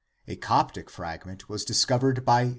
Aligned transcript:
A 0.27 0.35
Coptic 0.35 0.89
frag 0.89 1.27
ment 1.27 1.47
was 1.47 1.63
discovered 1.63 2.25
by 2.25 2.45
C. 2.45 2.49